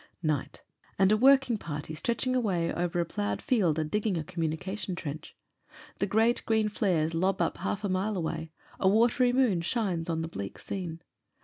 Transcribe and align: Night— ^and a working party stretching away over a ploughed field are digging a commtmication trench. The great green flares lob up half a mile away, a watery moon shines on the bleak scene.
Night— 0.23 0.63
^and 0.99 1.11
a 1.11 1.15
working 1.15 1.59
party 1.59 1.93
stretching 1.93 2.35
away 2.35 2.73
over 2.73 2.99
a 2.99 3.05
ploughed 3.05 3.39
field 3.39 3.77
are 3.77 3.83
digging 3.83 4.17
a 4.17 4.23
commtmication 4.23 4.97
trench. 4.97 5.35
The 5.99 6.07
great 6.07 6.43
green 6.47 6.69
flares 6.69 7.13
lob 7.13 7.39
up 7.39 7.57
half 7.57 7.83
a 7.83 7.87
mile 7.89 8.17
away, 8.17 8.51
a 8.79 8.87
watery 8.89 9.31
moon 9.31 9.61
shines 9.61 10.09
on 10.09 10.23
the 10.23 10.27
bleak 10.27 10.57
scene. 10.57 11.03